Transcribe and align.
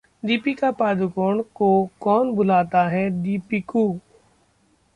दीपिका 0.25 0.71
पादुकोण 0.71 1.41
को 1.55 1.67
कौन 1.99 2.33
बुलाता 2.35 2.83
है 2.89 3.09
'दीपिकू'... 3.11 3.87